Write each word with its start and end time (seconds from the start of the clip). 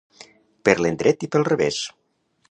Per 0.69 0.73
l'endret 0.85 1.25
i 1.27 1.29
pel 1.35 1.45
revés. 1.51 1.83